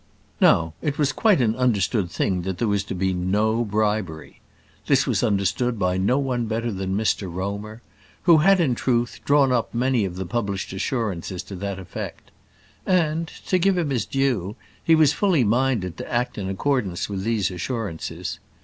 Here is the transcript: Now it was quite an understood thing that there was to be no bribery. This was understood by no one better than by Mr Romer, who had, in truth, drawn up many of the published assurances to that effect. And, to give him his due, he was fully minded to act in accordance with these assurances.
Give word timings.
Now 0.39 0.73
it 0.81 0.97
was 0.97 1.11
quite 1.11 1.41
an 1.41 1.55
understood 1.55 2.09
thing 2.09 2.41
that 2.41 2.57
there 2.57 2.67
was 2.67 2.83
to 2.85 2.95
be 2.95 3.13
no 3.13 3.63
bribery. 3.63 4.39
This 4.87 5.05
was 5.05 5.21
understood 5.21 5.77
by 5.77 5.97
no 5.97 6.17
one 6.17 6.47
better 6.47 6.71
than 6.71 6.97
by 6.97 7.03
Mr 7.03 7.31
Romer, 7.31 7.83
who 8.23 8.37
had, 8.37 8.59
in 8.59 8.73
truth, 8.73 9.19
drawn 9.23 9.51
up 9.51 9.75
many 9.75 10.03
of 10.03 10.15
the 10.15 10.25
published 10.25 10.73
assurances 10.73 11.43
to 11.43 11.55
that 11.57 11.77
effect. 11.77 12.31
And, 12.83 13.27
to 13.45 13.59
give 13.59 13.77
him 13.77 13.91
his 13.91 14.07
due, 14.07 14.55
he 14.83 14.95
was 14.95 15.13
fully 15.13 15.43
minded 15.43 15.97
to 15.97 16.11
act 16.11 16.39
in 16.39 16.49
accordance 16.49 17.07
with 17.07 17.23
these 17.23 17.51
assurances. 17.51 18.39